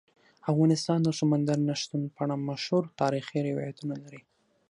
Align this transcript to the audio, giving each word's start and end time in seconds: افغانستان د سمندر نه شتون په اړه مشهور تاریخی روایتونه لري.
افغانستان 0.51 0.99
د 1.03 1.09
سمندر 1.19 1.57
نه 1.67 1.75
شتون 1.81 2.01
په 2.15 2.19
اړه 2.25 2.35
مشهور 2.49 2.83
تاریخی 3.01 3.39
روایتونه 3.49 3.95
لري. 4.03 4.21